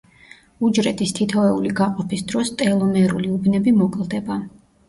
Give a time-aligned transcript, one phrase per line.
[0.67, 4.41] უჯრედის თითოეული გაყოფის დროს ტელომერული უბნები მოკლდება.